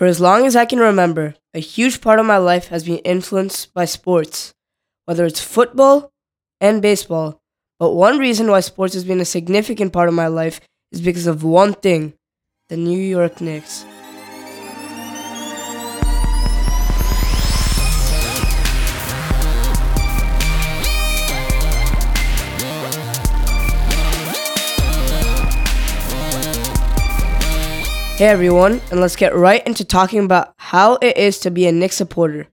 For 0.00 0.06
as 0.06 0.18
long 0.18 0.46
as 0.46 0.56
I 0.56 0.64
can 0.64 0.78
remember, 0.78 1.34
a 1.52 1.58
huge 1.58 2.00
part 2.00 2.18
of 2.18 2.24
my 2.24 2.38
life 2.38 2.68
has 2.68 2.84
been 2.84 3.04
influenced 3.04 3.74
by 3.74 3.84
sports, 3.84 4.54
whether 5.04 5.26
it's 5.26 5.42
football 5.42 6.10
and 6.58 6.80
baseball. 6.80 7.38
But 7.78 7.90
one 7.90 8.16
reason 8.16 8.50
why 8.50 8.60
sports 8.60 8.94
has 8.94 9.04
been 9.04 9.20
a 9.20 9.26
significant 9.26 9.92
part 9.92 10.08
of 10.08 10.14
my 10.14 10.26
life 10.26 10.58
is 10.90 11.02
because 11.02 11.26
of 11.26 11.44
one 11.44 11.74
thing 11.74 12.14
the 12.70 12.78
New 12.78 12.98
York 12.98 13.42
Knicks. 13.42 13.84
Hey 28.20 28.26
everyone, 28.26 28.82
and 28.90 29.00
let's 29.00 29.16
get 29.16 29.34
right 29.34 29.66
into 29.66 29.82
talking 29.82 30.22
about 30.22 30.52
how 30.58 30.98
it 31.00 31.16
is 31.16 31.38
to 31.38 31.50
be 31.50 31.66
a 31.66 31.72
Knicks 31.72 31.96
supporter. 31.96 32.48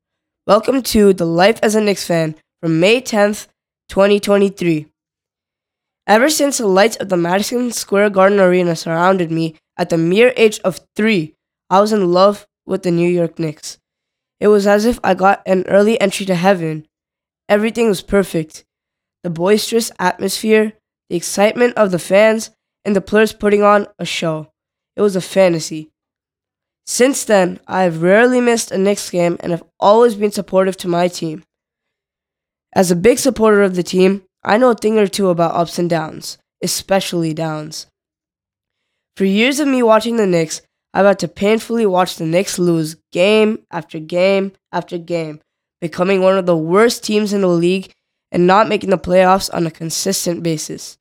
Welcome 0.46 0.82
to 0.84 1.12
the 1.12 1.26
Life 1.26 1.60
as 1.62 1.76
a 1.76 1.82
Knicks 1.82 2.08
fan 2.08 2.36
from 2.62 2.80
May 2.80 3.02
10th, 3.02 3.48
2023. 3.90 4.86
Ever 6.08 6.30
since 6.30 6.58
the 6.58 6.68
lights 6.68 6.96
of 6.96 7.10
the 7.10 7.18
Madison 7.18 7.74
Square 7.74 8.12
Garden 8.12 8.40
Arena 8.40 8.78
surrounded 8.78 9.30
me 9.30 9.58
at 9.76 9.90
the 9.90 9.98
mere 9.98 10.32
age 10.38 10.58
of 10.64 10.80
three, 10.96 11.36
I 11.70 11.82
was 11.82 11.92
in 11.92 12.14
love 12.14 12.48
with 12.66 12.84
the 12.84 12.92
New 12.92 13.10
York 13.10 13.38
Knicks. 13.38 13.78
It 14.40 14.48
was 14.48 14.66
as 14.68 14.86
if 14.86 15.02
I 15.04 15.16
got 15.16 15.44
an 15.46 15.66
early 15.68 16.00
entry 16.00 16.26
to 16.28 16.36
heaven. 16.36 16.88
Everything 17.50 17.90
was 17.90 18.02
perfect 18.02 18.64
the 19.22 19.30
boisterous 19.30 19.92
atmosphere, 20.00 20.72
the 21.10 21.18
excitement 21.18 21.74
of 21.76 21.92
the 21.92 22.00
fans, 22.00 22.52
and 22.86 22.96
the 22.96 23.02
players 23.02 23.34
putting 23.34 23.64
on 23.64 23.88
a 24.00 24.06
show. 24.06 24.48
It 24.98 25.02
was 25.02 25.16
a 25.16 25.22
fantasy. 25.22 25.92
Since 26.88 27.26
then, 27.26 27.60
I 27.68 27.84
have 27.84 28.02
rarely 28.02 28.42
missed 28.42 28.72
a 28.72 28.80
Knicks 28.80 29.12
game 29.12 29.38
and 29.42 29.52
have 29.52 29.64
always 29.80 30.16
been 30.16 30.32
supportive 30.32 30.76
to 30.78 30.88
my 30.88 31.08
team. 31.08 31.44
As 32.74 32.90
a 32.90 32.96
big 32.96 33.20
supporter 33.20 33.62
of 33.62 33.76
the 33.76 33.84
team, 33.84 34.24
I 34.44 34.58
know 34.58 34.72
a 34.72 34.76
thing 34.76 34.98
or 34.98 35.06
two 35.06 35.30
about 35.30 35.54
ups 35.54 35.78
and 35.78 35.88
downs, 35.88 36.40
especially 36.64 37.32
downs. 37.36 37.86
For 39.16 39.26
years 39.26 39.60
of 39.60 39.68
me 39.68 39.84
watching 39.84 40.18
the 40.18 40.26
Knicks, 40.26 40.64
I've 40.96 41.06
had 41.06 41.20
to 41.20 41.28
painfully 41.28 41.86
watch 41.86 42.16
the 42.16 42.26
Knicks 42.26 42.58
lose 42.58 42.96
game 43.12 43.60
after 43.70 44.00
game 44.00 44.54
after 44.72 44.98
game, 44.98 45.42
becoming 45.80 46.22
one 46.22 46.40
of 46.40 46.48
the 46.48 46.58
worst 46.58 47.04
teams 47.04 47.34
in 47.34 47.42
the 47.42 47.48
league 47.48 47.92
and 48.32 48.48
not 48.48 48.68
making 48.68 48.90
the 48.90 48.98
playoffs 48.98 49.54
on 49.54 49.68
a 49.68 49.72
consistent 49.72 50.42
basis. 50.42 50.98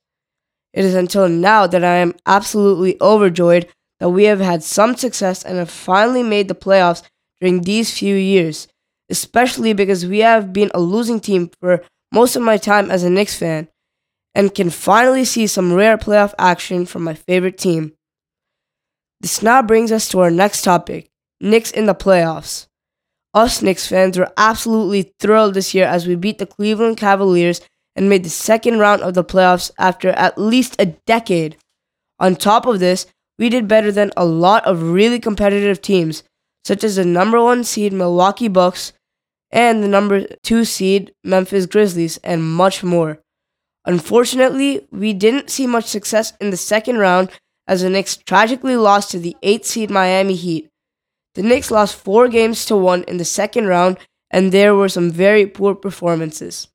It 0.75 0.85
is 0.85 0.95
until 0.95 1.31
now 1.31 1.67
that 1.67 1.83
I 1.83 1.95
am 1.95 2.13
absolutely 2.27 3.01
overjoyed 3.01 3.69
that 4.01 4.11
we 4.11 4.25
have 4.25 4.41
had 4.41 4.63
some 4.63 4.97
success 4.97 5.43
and 5.43 5.59
have 5.59 5.71
finally 5.71 6.23
made 6.23 6.49
the 6.49 6.55
playoffs 6.55 7.03
during 7.41 7.63
these 7.63 7.97
few 7.97 8.15
years, 8.15 8.69
especially 9.11 9.73
because 9.73 10.07
we 10.07 10.19
have 10.19 10.53
been 10.53 10.71
a 10.75 10.81
losing 10.81 11.21
team 11.21 11.51
for 11.61 11.83
most 12.13 12.37
of 12.37 12.43
my 12.43 12.57
time 12.57 12.91
as 12.91 13.03
a 13.03 13.11
Knicks 13.11 13.39
fan 13.39 13.69
and 14.35 14.55
can 14.55 14.71
finally 14.71 15.25
see 15.25 15.47
some 15.47 15.73
rare 15.73 15.97
playoff 15.97 16.35
action 16.39 16.85
from 16.87 17.03
my 17.03 17.15
favorite 17.15 17.59
team. 17.59 17.93
This 19.21 19.43
now 19.43 19.63
brings 19.63 19.91
us 19.91 20.09
to 20.11 20.21
our 20.21 20.31
next 20.31 20.63
topic 20.63 21.09
Knicks 21.41 21.71
in 21.71 21.87
the 21.87 21.95
playoffs. 21.95 22.67
Us 23.35 23.61
Knicks 23.61 23.87
fans 23.87 24.19
were 24.19 24.33
absolutely 24.37 25.15
thrilled 25.19 25.55
this 25.55 25.75
year 25.75 25.87
as 25.87 26.07
we 26.07 26.15
beat 26.15 26.39
the 26.39 26.47
Cleveland 26.47 26.97
Cavaliers 26.97 27.61
and 27.95 28.09
made 28.09 28.25
the 28.25 28.31
second 28.31 28.79
round 28.79 29.03
of 29.03 29.15
the 29.15 29.25
playoffs 29.25 29.71
after 29.79 30.11
at 30.11 30.39
least 30.39 30.77
a 30.79 30.87
decade. 30.87 31.57
On 32.19 32.37
top 32.37 32.67
of 32.67 32.79
this, 32.79 33.07
we 33.39 33.49
did 33.49 33.69
better 33.69 33.93
than 33.93 34.13
a 34.17 34.25
lot 34.25 34.65
of 34.67 34.91
really 34.91 35.21
competitive 35.21 35.83
teams, 35.83 36.23
such 36.65 36.83
as 36.83 36.97
the 36.97 37.05
number 37.05 37.43
one 37.43 37.65
seed 37.65 37.93
Milwaukee 37.93 38.49
Bucks 38.49 38.93
and 39.51 39.83
the 39.83 39.89
number 39.89 40.27
two 40.43 40.65
seed 40.65 41.13
Memphis 41.23 41.67
Grizzlies, 41.67 42.17
and 42.19 42.43
much 42.43 42.83
more. 42.83 43.21
Unfortunately, 43.85 44.87
we 44.91 45.13
didn't 45.13 45.51
see 45.51 45.67
much 45.67 45.85
success 45.85 46.33
in 46.41 46.51
the 46.51 46.57
second 46.57 46.99
round 46.99 47.31
as 47.69 47.83
the 47.83 47.91
Knicks 47.91 48.17
tragically 48.17 48.77
lost 48.77 49.11
to 49.11 49.19
the 49.19 49.37
8 49.43 49.65
seed 49.65 49.91
Miami 49.91 50.35
Heat. 50.35 50.69
The 51.35 51.43
Knicks 51.43 51.71
lost 51.71 51.97
4 51.97 52.29
games 52.29 52.65
to 52.67 52.77
1 52.77 53.05
in 53.05 53.19
the 53.19 53.25
second 53.25 53.67
round, 53.67 53.99
and 54.31 54.51
there 54.51 54.75
were 54.75 54.89
some 54.89 55.11
very 55.11 55.47
poor 55.47 55.75
performances. 55.75 56.69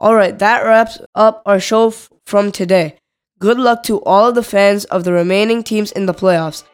Alright, 0.00 0.38
that 0.38 0.64
wraps 0.64 0.98
up 1.14 1.42
our 1.46 1.60
show 1.60 1.88
f- 1.88 2.10
from 2.24 2.52
today. 2.52 2.97
Good 3.40 3.58
luck 3.58 3.84
to 3.84 3.98
all 4.02 4.30
of 4.30 4.34
the 4.34 4.42
fans 4.42 4.84
of 4.86 5.04
the 5.04 5.12
remaining 5.12 5.62
teams 5.62 5.92
in 5.92 6.06
the 6.06 6.14
playoffs. 6.14 6.64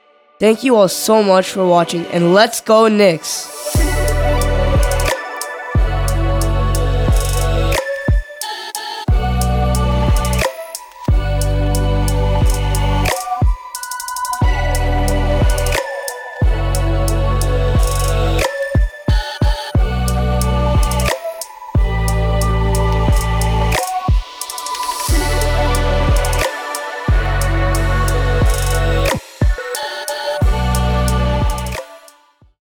Thank 0.40 0.64
you 0.64 0.76
all 0.76 0.88
so 0.88 1.22
much 1.22 1.50
for 1.50 1.66
watching, 1.66 2.06
and 2.06 2.32
let's 2.32 2.62
go, 2.62 2.88
Knicks! 2.88 3.93